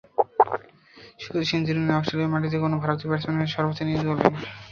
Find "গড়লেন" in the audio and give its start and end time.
4.07-4.33